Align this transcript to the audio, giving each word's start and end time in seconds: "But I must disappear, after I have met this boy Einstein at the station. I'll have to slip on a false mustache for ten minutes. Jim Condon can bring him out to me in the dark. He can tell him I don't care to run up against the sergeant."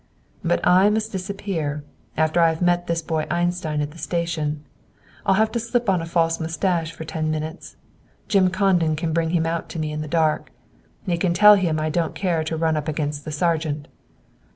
"But 0.43 0.65
I 0.65 0.89
must 0.89 1.11
disappear, 1.11 1.83
after 2.17 2.41
I 2.41 2.49
have 2.49 2.59
met 2.63 2.87
this 2.87 3.03
boy 3.03 3.27
Einstein 3.29 3.81
at 3.81 3.91
the 3.91 3.99
station. 3.99 4.63
I'll 5.27 5.35
have 5.35 5.51
to 5.51 5.59
slip 5.59 5.91
on 5.91 6.01
a 6.01 6.07
false 6.07 6.39
mustache 6.39 6.91
for 6.91 7.05
ten 7.05 7.29
minutes. 7.29 7.75
Jim 8.27 8.49
Condon 8.49 8.95
can 8.95 9.13
bring 9.13 9.29
him 9.29 9.45
out 9.45 9.69
to 9.69 9.77
me 9.79 9.91
in 9.91 10.01
the 10.01 10.07
dark. 10.07 10.51
He 11.05 11.17
can 11.19 11.35
tell 11.35 11.53
him 11.53 11.79
I 11.79 11.91
don't 11.91 12.15
care 12.15 12.43
to 12.45 12.57
run 12.57 12.77
up 12.77 12.87
against 12.87 13.25
the 13.25 13.31
sergeant." 13.31 13.87